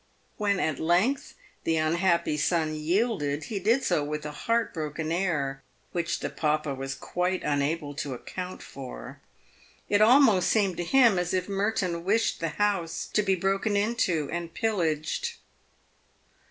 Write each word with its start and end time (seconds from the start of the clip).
"When 0.37 0.59
at 0.59 0.79
length 0.79 1.35
the 1.63 1.75
unhappy 1.77 2.35
son 2.35 2.73
yielded, 2.73 3.43
he 3.43 3.59
did 3.59 3.83
so 3.83 4.03
with 4.03 4.25
a 4.25 4.31
heart 4.31 4.73
broken 4.73 5.11
air, 5.11 5.61
which 5.91 6.21
the 6.21 6.31
papa 6.31 6.73
was 6.73 6.95
quite 6.95 7.43
unable 7.43 7.93
to 7.97 8.15
account 8.15 8.63
for. 8.63 9.21
It 9.89 10.01
almost 10.01 10.49
seemed 10.49 10.77
to 10.77 10.83
him 10.83 11.19
as 11.19 11.35
if 11.35 11.47
Merton 11.47 12.03
wished 12.03 12.39
the 12.39 12.49
house 12.49 13.05
to 13.13 13.21
be 13.21 13.35
broken 13.35 13.77
into 13.77 14.27
and 14.31 14.51
pillaged. 14.51 15.33